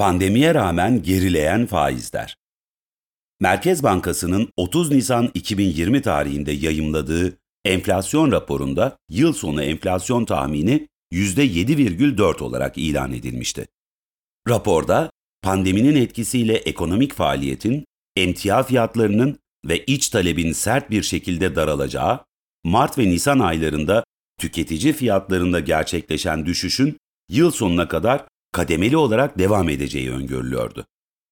[0.00, 2.36] Pandemiye rağmen gerileyen faizler.
[3.40, 12.78] Merkez Bankası'nın 30 Nisan 2020 tarihinde yayımladığı enflasyon raporunda yıl sonu enflasyon tahmini %7,4 olarak
[12.78, 13.66] ilan edilmişti.
[14.48, 15.10] Raporda
[15.42, 17.84] pandeminin etkisiyle ekonomik faaliyetin,
[18.16, 22.20] emtia fiyatlarının ve iç talebin sert bir şekilde daralacağı,
[22.64, 24.04] Mart ve Nisan aylarında
[24.38, 26.98] tüketici fiyatlarında gerçekleşen düşüşün
[27.28, 30.86] yıl sonuna kadar kademeli olarak devam edeceği öngörülüyordu.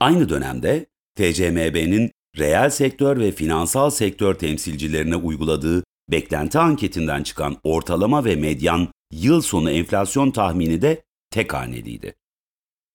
[0.00, 0.86] Aynı dönemde
[1.16, 9.40] TCMB'nin reel sektör ve finansal sektör temsilcilerine uyguladığı beklenti anketinden çıkan ortalama ve medyan yıl
[9.40, 12.14] sonu enflasyon tahmini de tek haneliydi.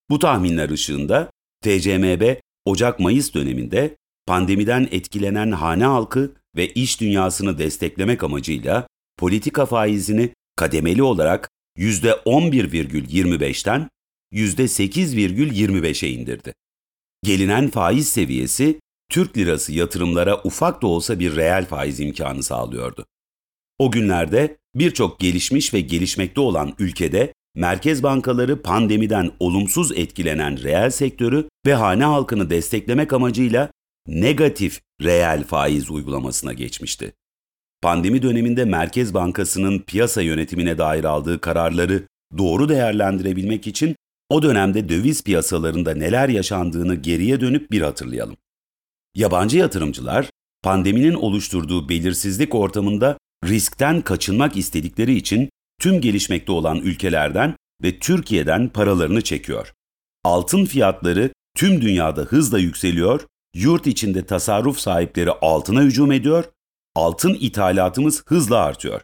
[0.09, 1.31] Bu tahminler ışığında
[1.63, 11.03] TCMB Ocak-Mayıs döneminde pandemiden etkilenen hane halkı ve iş dünyasını desteklemek amacıyla politika faizini kademeli
[11.03, 13.89] olarak %11,25'ten
[14.33, 16.53] %8,25'e indirdi.
[17.23, 23.05] Gelinen faiz seviyesi Türk lirası yatırımlara ufak da olsa bir reel faiz imkanı sağlıyordu.
[23.79, 31.49] O günlerde birçok gelişmiş ve gelişmekte olan ülkede merkez bankaları pandemiden olumsuz etkilenen reel sektörü
[31.65, 33.71] ve hane halkını desteklemek amacıyla
[34.07, 37.13] negatif reel faiz uygulamasına geçmişti.
[37.81, 42.07] Pandemi döneminde Merkez Bankası'nın piyasa yönetimine dair aldığı kararları
[42.37, 43.95] doğru değerlendirebilmek için
[44.29, 48.37] o dönemde döviz piyasalarında neler yaşandığını geriye dönüp bir hatırlayalım.
[49.15, 50.29] Yabancı yatırımcılar
[50.63, 59.21] pandeminin oluşturduğu belirsizlik ortamında riskten kaçınmak istedikleri için tüm gelişmekte olan ülkelerden ve Türkiye'den paralarını
[59.21, 59.73] çekiyor.
[60.23, 66.43] Altın fiyatları tüm dünyada hızla yükseliyor, yurt içinde tasarruf sahipleri altına hücum ediyor,
[66.95, 69.01] altın ithalatımız hızla artıyor.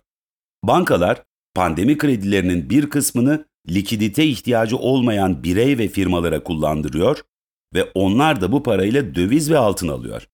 [0.64, 1.24] Bankalar
[1.56, 7.22] pandemi kredilerinin bir kısmını likidite ihtiyacı olmayan birey ve firmalara kullandırıyor
[7.74, 10.28] ve onlar da bu parayla döviz ve altın alıyor.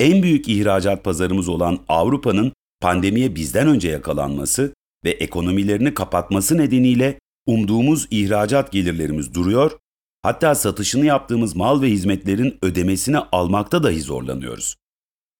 [0.00, 4.74] En büyük ihracat pazarımız olan Avrupa'nın pandemiye bizden önce yakalanması
[5.04, 9.78] ve ekonomilerini kapatması nedeniyle umduğumuz ihracat gelirlerimiz duruyor,
[10.22, 14.76] hatta satışını yaptığımız mal ve hizmetlerin ödemesini almakta dahi zorlanıyoruz.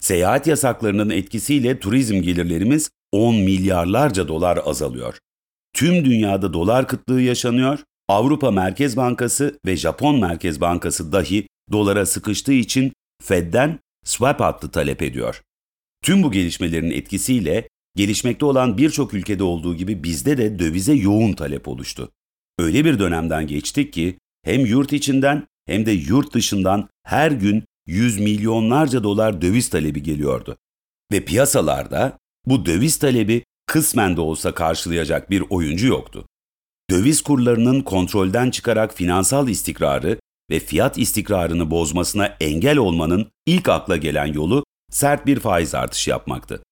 [0.00, 5.18] Seyahat yasaklarının etkisiyle turizm gelirlerimiz 10 milyarlarca dolar azalıyor.
[5.72, 12.52] Tüm dünyada dolar kıtlığı yaşanıyor, Avrupa Merkez Bankası ve Japon Merkez Bankası dahi dolara sıkıştığı
[12.52, 12.92] için
[13.22, 15.42] Fed'den swap hattı talep ediyor.
[16.02, 21.68] Tüm bu gelişmelerin etkisiyle gelişmekte olan birçok ülkede olduğu gibi bizde de dövize yoğun talep
[21.68, 22.10] oluştu.
[22.58, 28.20] Öyle bir dönemden geçtik ki hem yurt içinden hem de yurt dışından her gün yüz
[28.20, 30.56] milyonlarca dolar döviz talebi geliyordu.
[31.12, 32.18] Ve piyasalarda
[32.48, 36.26] bu döviz talebi kısmen de olsa karşılayacak bir oyuncu yoktu.
[36.90, 40.20] Döviz kurlarının kontrolden çıkarak finansal istikrarı
[40.50, 46.62] ve fiyat istikrarını bozmasına engel olmanın ilk akla gelen yolu sert bir faiz artışı yapmaktı.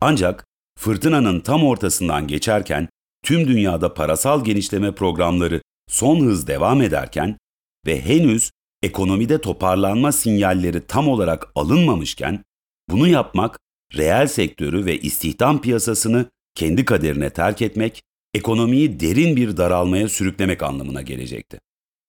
[0.00, 0.44] Ancak
[0.78, 2.88] fırtınanın tam ortasından geçerken
[3.24, 7.38] tüm dünyada parasal genişleme programları son hız devam ederken
[7.86, 8.50] ve henüz
[8.82, 12.44] ekonomide toparlanma sinyalleri tam olarak alınmamışken
[12.90, 13.58] bunu yapmak
[13.96, 18.02] reel sektörü ve istihdam piyasasını kendi kaderine terk etmek,
[18.34, 21.58] ekonomiyi derin bir daralmaya sürüklemek anlamına gelecekti.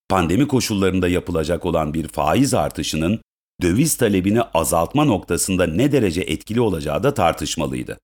[0.10, 3.22] Pandemi koşullarında yapılacak olan bir faiz artışının
[3.62, 7.98] döviz talebini azaltma noktasında ne derece etkili olacağı da tartışmalıydı.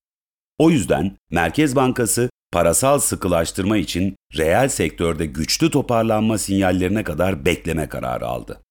[0.60, 8.28] O yüzden Merkez Bankası parasal sıkılaştırma için reel sektörde güçlü toparlanma sinyallerine kadar bekleme kararı
[8.28, 8.62] aldı.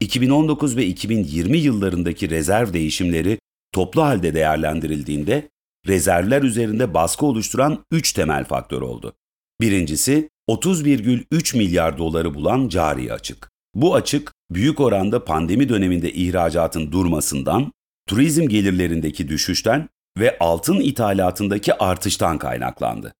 [0.00, 3.38] 2019 ve 2020 yıllarındaki rezerv değişimleri
[3.72, 5.48] toplu halde değerlendirildiğinde
[5.86, 9.12] rezervler üzerinde baskı oluşturan 3 temel faktör oldu.
[9.60, 13.50] Birincisi 30,3 milyar doları bulan cari açık.
[13.74, 17.72] Bu açık büyük oranda pandemi döneminde ihracatın durmasından,
[18.08, 19.88] turizm gelirlerindeki düşüşten
[20.18, 23.14] ve altın ithalatındaki artıştan kaynaklandı.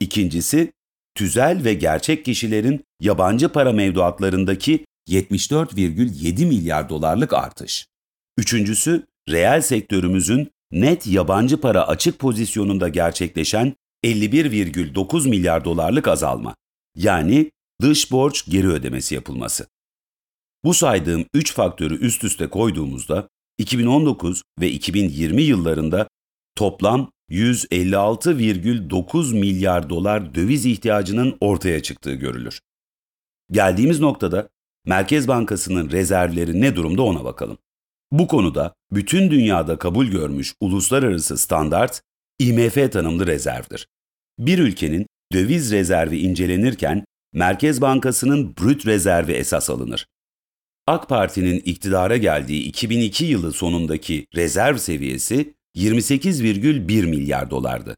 [0.00, 0.72] İkincisi,
[1.14, 7.86] tüzel ve gerçek kişilerin yabancı para mevduatlarındaki 74,7 milyar dolarlık artış.
[8.38, 13.74] Üçüncüsü, reel sektörümüzün net yabancı para açık pozisyonunda gerçekleşen
[14.04, 16.56] 51,9 milyar dolarlık azalma.
[16.96, 19.66] Yani dış borç geri ödemesi yapılması.
[20.64, 23.28] Bu saydığım 3 faktörü üst üste koyduğumuzda
[23.58, 26.08] 2019 ve 2020 yıllarında
[26.56, 32.60] toplam 156,9 milyar dolar döviz ihtiyacının ortaya çıktığı görülür.
[33.50, 34.48] Geldiğimiz noktada
[34.86, 37.58] Merkez Bankası'nın rezervleri ne durumda ona bakalım.
[38.12, 42.02] Bu konuda bütün dünyada kabul görmüş uluslararası standart
[42.38, 43.86] IMF tanımlı rezervdir.
[44.38, 50.06] Bir ülkenin döviz rezervi incelenirken Merkez Bankası'nın brüt rezervi esas alınır.
[50.86, 57.96] AK Parti'nin iktidara geldiği 2002 yılı sonundaki rezerv seviyesi 28,1 milyar dolardı.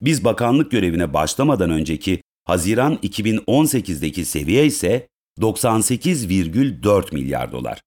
[0.00, 5.08] Biz bakanlık görevine başlamadan önceki Haziran 2018'deki seviye ise
[5.40, 7.80] 98,4 milyar dolar.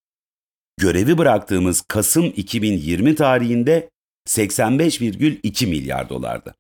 [0.77, 3.89] Görevi bıraktığımız Kasım 2020 tarihinde
[4.27, 6.56] 85,2 milyar dolardı.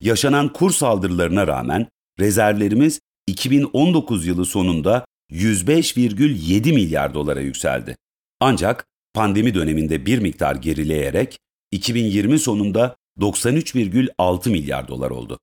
[0.00, 1.86] Yaşanan kur saldırılarına rağmen
[2.20, 7.96] rezervlerimiz 2019 yılı sonunda 105,7 milyar dolara yükseldi.
[8.40, 11.38] Ancak pandemi döneminde bir miktar gerileyerek
[11.70, 15.38] 2020 sonunda 93,6 milyar dolar oldu.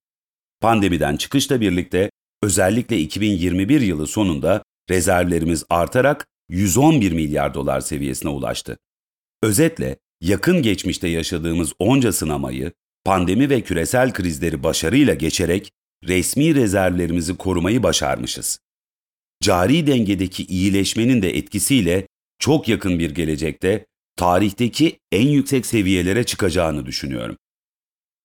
[0.61, 2.11] Pandemiden çıkışla birlikte
[2.43, 8.77] özellikle 2021 yılı sonunda rezervlerimiz artarak 111 milyar dolar seviyesine ulaştı.
[9.43, 12.71] Özetle yakın geçmişte yaşadığımız onca sınamayı,
[13.05, 15.71] pandemi ve küresel krizleri başarıyla geçerek
[16.07, 18.59] resmi rezervlerimizi korumayı başarmışız.
[19.41, 22.07] Cari dengedeki iyileşmenin de etkisiyle
[22.39, 23.85] çok yakın bir gelecekte
[24.15, 27.37] tarihteki en yüksek seviyelere çıkacağını düşünüyorum.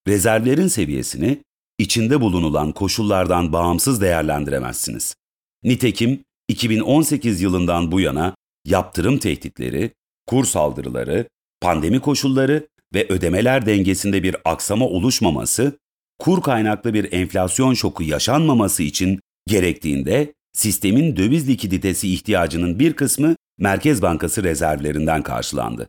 [0.08, 1.42] Rezervlerin seviyesini
[1.78, 5.14] içinde bulunulan koşullardan bağımsız değerlendiremezsiniz.
[5.62, 8.34] Nitekim 2018 yılından bu yana
[8.64, 9.90] yaptırım tehditleri,
[10.26, 11.28] kur saldırıları,
[11.60, 15.78] pandemi koşulları ve ödemeler dengesinde bir aksama oluşmaması,
[16.18, 24.02] kur kaynaklı bir enflasyon şoku yaşanmaması için gerektiğinde sistemin döviz likiditesi ihtiyacının bir kısmı Merkez
[24.02, 25.88] Bankası rezervlerinden karşılandı.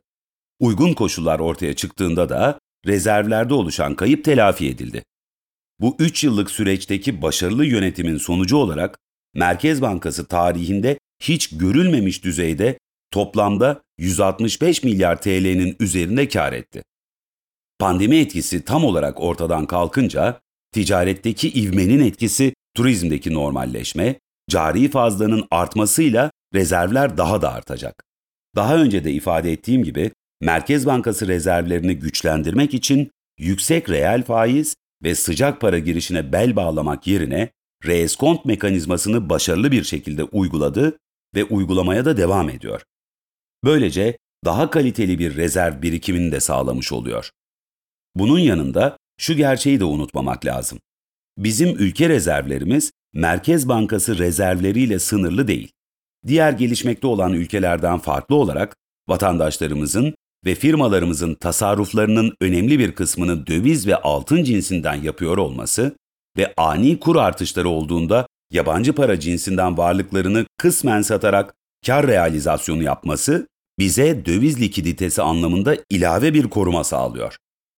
[0.59, 5.03] Uygun koşullar ortaya çıktığında da rezervlerde oluşan kayıp telafi edildi.
[5.79, 8.99] Bu 3 yıllık süreçteki başarılı yönetimin sonucu olarak
[9.35, 12.79] Merkez Bankası tarihinde hiç görülmemiş düzeyde
[13.11, 16.83] toplamda 165 milyar TL'nin üzerinde kar etti.
[17.79, 20.39] Pandemi etkisi tam olarak ortadan kalkınca
[20.71, 28.03] ticaretteki ivmenin etkisi turizmdeki normalleşme, cari fazlanın artmasıyla rezervler daha da artacak.
[28.55, 30.11] Daha önce de ifade ettiğim gibi
[30.41, 37.49] Merkez Bankası rezervlerini güçlendirmek için yüksek reel faiz ve sıcak para girişine bel bağlamak yerine
[37.85, 40.97] reeskont mekanizmasını başarılı bir şekilde uyguladı
[41.35, 42.81] ve uygulamaya da devam ediyor.
[43.63, 47.29] Böylece daha kaliteli bir rezerv birikimini de sağlamış oluyor.
[48.15, 50.79] Bunun yanında şu gerçeği de unutmamak lazım.
[51.37, 55.71] Bizim ülke rezervlerimiz Merkez Bankası rezervleriyle sınırlı değil.
[56.27, 58.75] Diğer gelişmekte olan ülkelerden farklı olarak
[59.09, 60.15] vatandaşlarımızın
[60.45, 65.95] ve firmalarımızın tasarruflarının önemli bir kısmını döviz ve altın cinsinden yapıyor olması
[66.39, 71.53] ve ani kur artışları olduğunda yabancı para cinsinden varlıklarını kısmen satarak
[71.85, 73.47] kar realizasyonu yapması
[73.79, 77.37] bize döviz likiditesi anlamında ilave bir koruma sağlıyor.